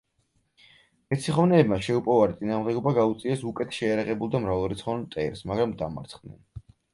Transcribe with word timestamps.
მეციხოვნეებმა 1.13 1.77
შეუპოვარი 1.87 2.35
წინააღმდეგობა 2.39 2.93
გაუწიეს 2.99 3.43
უკეთ 3.51 3.77
შეიარაღებულ 3.81 4.33
და 4.37 4.43
მრავალრიცხოვან 4.47 5.05
მტერს, 5.05 5.45
მაგრამ 5.53 5.77
დამარცხდნენ. 5.85 6.43